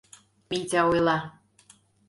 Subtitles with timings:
[0.49, 1.17] Митя ойла: